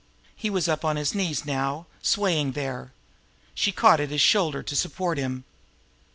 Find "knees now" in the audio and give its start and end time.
1.13-1.85